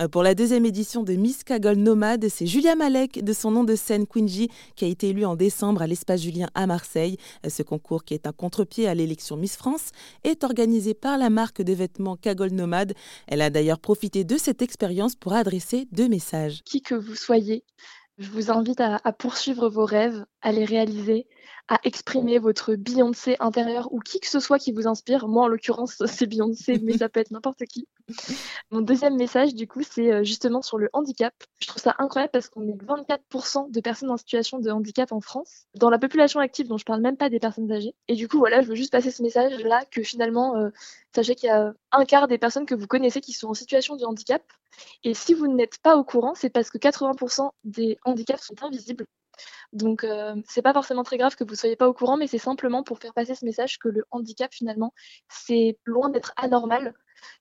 Euh, 0.00 0.08
pour 0.08 0.22
la 0.22 0.34
deuxième 0.34 0.64
édition 0.64 1.02
de 1.02 1.12
Miss 1.12 1.44
Cagole 1.44 1.76
Nomade, 1.76 2.26
c'est 2.28 2.46
Julia 2.46 2.74
Malek, 2.74 3.22
de 3.22 3.32
son 3.32 3.50
nom 3.50 3.64
de 3.64 3.74
scène 3.74 4.06
Quingy, 4.06 4.48
qui 4.74 4.84
a 4.84 4.88
été 4.88 5.10
élue 5.10 5.26
en 5.26 5.36
décembre 5.36 5.82
à 5.82 5.86
l'Espace 5.86 6.22
Julien 6.22 6.48
à 6.54 6.66
Marseille. 6.66 7.18
Euh, 7.44 7.50
ce 7.50 7.62
concours, 7.62 8.04
qui 8.04 8.14
est 8.14 8.26
un 8.26 8.32
contre-pied 8.32 8.88
à 8.88 8.94
l'élection 8.94 9.36
Miss 9.36 9.56
France, 9.56 9.90
est 10.24 10.42
organisé 10.42 10.94
par 10.94 11.18
la 11.18 11.28
marque 11.28 11.60
de 11.60 11.72
vêtements 11.74 12.16
Cagole 12.16 12.52
Nomade. 12.52 12.94
Elle 13.26 13.42
a 13.42 13.50
d'ailleurs 13.50 13.78
profité 13.78 14.24
de 14.24 14.38
cette 14.38 14.62
expérience 14.62 15.16
pour 15.16 15.34
adresser 15.34 15.86
deux 15.92 16.08
messages. 16.08 16.62
Qui 16.64 16.80
que 16.80 16.94
vous 16.94 17.14
soyez, 17.14 17.64
je 18.18 18.30
vous 18.30 18.50
invite 18.50 18.80
à, 18.80 18.98
poursuivre 19.12 19.68
vos 19.68 19.84
rêves, 19.84 20.24
à 20.42 20.52
les 20.52 20.64
réaliser, 20.64 21.26
à 21.68 21.78
exprimer 21.84 22.40
votre 22.40 22.74
Beyoncé 22.74 23.36
intérieur 23.38 23.92
ou 23.92 24.00
qui 24.00 24.18
que 24.18 24.28
ce 24.28 24.40
soit 24.40 24.58
qui 24.58 24.72
vous 24.72 24.88
inspire. 24.88 25.28
Moi, 25.28 25.44
en 25.44 25.48
l'occurrence, 25.48 26.02
c'est 26.06 26.26
Beyoncé, 26.26 26.80
mais 26.82 26.98
ça 26.98 27.08
peut 27.08 27.20
être 27.20 27.30
n'importe 27.30 27.64
qui. 27.64 27.86
Mon 28.72 28.80
deuxième 28.80 29.16
message, 29.16 29.54
du 29.54 29.68
coup, 29.68 29.82
c'est 29.88 30.12
euh, 30.12 30.24
justement 30.24 30.62
sur 30.62 30.78
le 30.78 30.90
handicap. 30.92 31.32
Je 31.60 31.68
trouve 31.68 31.80
ça 31.80 31.94
incroyable 31.98 32.32
parce 32.32 32.48
qu'on 32.48 32.66
est 32.66 32.76
24% 32.76 33.70
de 33.70 33.80
personnes 33.80 34.10
en 34.10 34.16
situation 34.16 34.58
de 34.58 34.68
handicap 34.70 35.12
en 35.12 35.20
France. 35.20 35.66
Dans 35.76 35.90
la 35.90 35.98
population 35.98 36.40
active, 36.40 36.66
dont 36.66 36.76
je 36.76 36.84
parle 36.84 37.02
même 37.02 37.16
pas 37.16 37.30
des 37.30 37.38
personnes 37.38 37.70
âgées. 37.70 37.94
Et 38.08 38.16
du 38.16 38.26
coup, 38.26 38.38
voilà, 38.38 38.62
je 38.62 38.66
veux 38.66 38.74
juste 38.74 38.90
passer 38.90 39.12
ce 39.12 39.22
message-là 39.22 39.84
que 39.92 40.02
finalement, 40.02 40.56
euh, 40.56 40.70
sachez 41.14 41.36
qu'il 41.36 41.46
y 41.46 41.50
a 41.50 41.72
un 41.92 42.04
quart 42.04 42.26
des 42.26 42.38
personnes 42.38 42.66
que 42.66 42.74
vous 42.74 42.88
connaissez 42.88 43.20
qui 43.20 43.32
sont 43.32 43.48
en 43.48 43.54
situation 43.54 43.94
de 43.94 44.04
handicap. 44.04 44.42
Et 45.04 45.14
si 45.14 45.34
vous 45.34 45.46
n'êtes 45.46 45.78
pas 45.78 45.96
au 45.96 46.02
courant, 46.02 46.34
c'est 46.34 46.50
parce 46.50 46.70
que 46.70 46.78
80% 46.78 47.50
des 47.62 47.96
handicaps 48.04 48.42
sont 48.42 48.62
invisibles. 48.64 49.06
Donc, 49.72 50.04
euh, 50.04 50.34
c'est 50.48 50.62
pas 50.62 50.72
forcément 50.72 51.02
très 51.02 51.18
grave 51.18 51.36
que 51.36 51.44
vous 51.44 51.54
soyez 51.54 51.76
pas 51.76 51.88
au 51.88 51.94
courant, 51.94 52.16
mais 52.16 52.26
c'est 52.26 52.38
simplement 52.38 52.82
pour 52.82 52.98
faire 52.98 53.14
passer 53.14 53.34
ce 53.34 53.44
message 53.44 53.78
que 53.78 53.88
le 53.88 54.04
handicap, 54.10 54.52
finalement, 54.52 54.92
c'est 55.28 55.78
loin 55.84 56.08
d'être 56.08 56.32
anormal. 56.36 56.94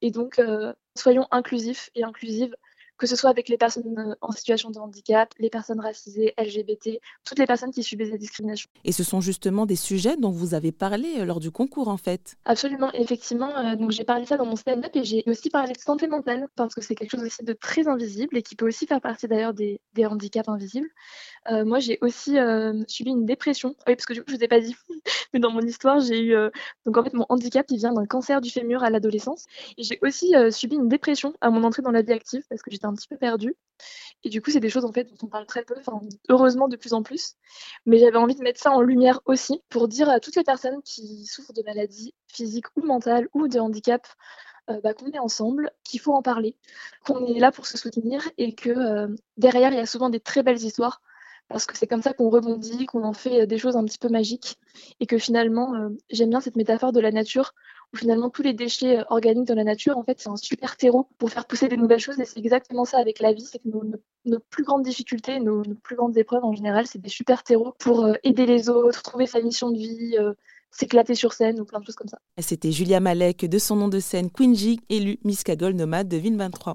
Et 0.00 0.10
donc, 0.10 0.38
euh, 0.38 0.72
soyons 0.96 1.26
inclusifs 1.30 1.90
et 1.94 2.04
inclusives 2.04 2.54
que 2.98 3.06
ce 3.06 3.16
soit 3.16 3.30
avec 3.30 3.48
les 3.48 3.56
personnes 3.56 3.98
euh, 3.98 4.14
en 4.20 4.32
situation 4.32 4.70
de 4.70 4.78
handicap, 4.78 5.32
les 5.38 5.50
personnes 5.50 5.80
racisées, 5.80 6.34
LGBT, 6.38 7.00
toutes 7.24 7.38
les 7.38 7.46
personnes 7.46 7.70
qui 7.70 7.82
subissent 7.82 8.10
des 8.10 8.18
discriminations. 8.18 8.70
Et 8.84 8.92
ce 8.92 9.04
sont 9.04 9.20
justement 9.20 9.66
des 9.66 9.76
sujets 9.76 10.16
dont 10.16 10.30
vous 10.30 10.54
avez 10.54 10.72
parlé 10.72 11.20
euh, 11.20 11.24
lors 11.24 11.40
du 11.40 11.50
concours 11.50 11.88
en 11.88 11.96
fait. 11.96 12.36
Absolument, 12.44 12.90
effectivement. 12.92 13.56
Euh, 13.56 13.76
donc 13.76 13.90
j'ai 13.90 14.04
parlé 14.04 14.24
de 14.24 14.28
ça 14.28 14.36
dans 14.36 14.46
mon 14.46 14.56
stand-up 14.56 14.94
et 14.94 15.04
j'ai 15.04 15.22
aussi 15.26 15.50
parlé 15.50 15.72
de 15.72 15.78
santé 15.78 16.06
mentale 16.06 16.46
parce 16.56 16.74
que 16.74 16.80
c'est 16.80 16.94
quelque 16.94 17.10
chose 17.10 17.24
aussi 17.24 17.44
de 17.44 17.52
très 17.52 17.88
invisible 17.88 18.36
et 18.36 18.42
qui 18.42 18.56
peut 18.56 18.66
aussi 18.66 18.86
faire 18.86 19.00
partie 19.00 19.28
d'ailleurs 19.28 19.54
des, 19.54 19.80
handicaps 19.98 20.48
invisibles. 20.48 20.88
moi 21.50 21.78
j'ai 21.80 21.98
aussi 22.00 22.36
subi 22.86 23.10
une 23.10 23.26
dépression. 23.26 23.74
Oui, 23.86 23.96
parce 23.96 24.06
que 24.06 24.12
du 24.12 24.20
coup 24.22 24.30
je 24.30 24.36
vous 24.36 24.44
ai 24.44 24.48
pas 24.48 24.60
dit, 24.60 24.76
mais 25.32 25.40
dans 25.40 25.50
mon 25.50 25.60
histoire 25.60 26.00
j'ai 26.00 26.22
eu 26.22 26.36
donc 26.84 26.96
en 26.96 27.04
fait 27.04 27.12
mon 27.12 27.26
handicap 27.28 27.66
il 27.70 27.78
vient 27.78 27.92
d'un 27.92 28.06
cancer 28.06 28.40
du 28.40 28.50
fémur 28.50 28.82
à 28.82 28.90
l'adolescence 28.90 29.44
et 29.78 29.82
j'ai 29.82 29.98
aussi 30.02 30.34
subi 30.50 30.76
une 30.76 30.88
dépression 30.88 31.34
à 31.40 31.50
mon 31.50 31.64
entrée 31.64 31.82
dans 31.82 31.90
la 31.90 32.02
vie 32.02 32.12
active 32.12 32.42
parce 32.48 32.62
que 32.62 32.70
j'étais 32.70 32.86
un 32.86 32.94
petit 32.94 33.08
peu 33.08 33.16
perdu. 33.16 33.56
Et 34.24 34.28
du 34.28 34.42
coup, 34.42 34.50
c'est 34.50 34.60
des 34.60 34.70
choses 34.70 34.84
en 34.84 34.92
fait 34.92 35.04
dont 35.04 35.16
on 35.22 35.26
parle 35.28 35.46
très 35.46 35.64
peu, 35.64 35.74
heureusement 36.28 36.68
de 36.68 36.76
plus 36.76 36.92
en 36.92 37.02
plus. 37.02 37.34
Mais 37.84 37.98
j'avais 37.98 38.16
envie 38.16 38.34
de 38.34 38.42
mettre 38.42 38.60
ça 38.60 38.72
en 38.72 38.80
lumière 38.80 39.20
aussi 39.26 39.62
pour 39.68 39.88
dire 39.88 40.08
à 40.08 40.20
toutes 40.20 40.36
les 40.36 40.44
personnes 40.44 40.82
qui 40.82 41.26
souffrent 41.26 41.52
de 41.52 41.62
maladies 41.62 42.14
physiques 42.28 42.66
ou 42.76 42.82
mentales 42.84 43.28
ou 43.34 43.48
de 43.48 43.58
handicap 43.58 44.06
euh, 44.70 44.80
bah, 44.82 44.94
qu'on 44.94 45.10
est 45.12 45.18
ensemble, 45.18 45.70
qu'il 45.84 46.00
faut 46.00 46.14
en 46.14 46.22
parler, 46.22 46.56
qu'on 47.04 47.24
est 47.26 47.38
là 47.38 47.52
pour 47.52 47.66
se 47.66 47.78
soutenir 47.78 48.28
et 48.36 48.54
que 48.54 48.70
euh, 48.70 49.14
derrière, 49.36 49.70
il 49.72 49.76
y 49.76 49.80
a 49.80 49.86
souvent 49.86 50.10
des 50.10 50.20
très 50.20 50.42
belles 50.42 50.62
histoires 50.62 51.00
parce 51.48 51.66
que 51.66 51.76
c'est 51.76 51.86
comme 51.86 52.02
ça 52.02 52.12
qu'on 52.12 52.28
rebondit, 52.28 52.86
qu'on 52.86 53.04
en 53.04 53.12
fait 53.12 53.42
euh, 53.42 53.46
des 53.46 53.58
choses 53.58 53.76
un 53.76 53.84
petit 53.84 53.98
peu 53.98 54.08
magiques 54.08 54.58
et 55.00 55.06
que 55.06 55.18
finalement, 55.18 55.72
j'aime 56.10 56.30
bien 56.30 56.40
cette 56.40 56.56
métaphore 56.56 56.92
de 56.92 57.00
la 57.00 57.10
nature 57.10 57.54
où 57.92 57.96
finalement 57.96 58.30
tous 58.30 58.42
les 58.42 58.52
déchets 58.52 58.98
euh, 58.98 59.04
organiques 59.08 59.46
dans 59.46 59.54
la 59.54 59.64
nature, 59.64 59.96
en 59.96 60.02
fait, 60.02 60.18
c'est 60.20 60.28
un 60.28 60.36
super 60.36 60.76
terreau 60.76 61.08
pour 61.18 61.30
faire 61.30 61.46
pousser 61.46 61.68
des 61.68 61.76
nouvelles 61.76 62.00
choses. 62.00 62.18
Et 62.18 62.24
c'est 62.24 62.38
exactement 62.38 62.84
ça 62.84 62.98
avec 62.98 63.20
la 63.20 63.32
vie, 63.32 63.44
c'est 63.44 63.58
que 63.58 63.68
nos, 63.68 64.40
plus 64.50 64.64
grandes 64.64 64.82
difficultés, 64.82 65.40
nos, 65.40 65.62
plus 65.82 65.96
grandes 65.96 66.16
épreuves 66.16 66.44
en 66.44 66.54
général, 66.54 66.86
c'est 66.86 67.00
des 67.00 67.08
super 67.08 67.42
terreaux 67.42 67.74
pour 67.78 68.04
euh, 68.04 68.14
aider 68.24 68.46
les 68.46 68.68
autres, 68.68 69.02
trouver 69.02 69.26
sa 69.26 69.40
mission 69.40 69.70
de 69.70 69.78
vie, 69.78 70.16
euh, 70.18 70.32
s'éclater 70.70 71.14
sur 71.14 71.32
scène 71.32 71.60
ou 71.60 71.64
plein 71.64 71.80
de 71.80 71.84
choses 71.84 71.96
comme 71.96 72.08
ça. 72.08 72.18
C'était 72.38 72.72
Julia 72.72 73.00
Malek 73.00 73.46
de 73.46 73.58
son 73.58 73.76
nom 73.76 73.88
de 73.88 74.00
scène 74.00 74.30
Queen 74.30 74.54
élue 74.88 75.18
Miss 75.24 75.42
Cagole 75.42 75.74
Nomade 75.74 76.08
de 76.08 76.16
2023. 76.16 76.74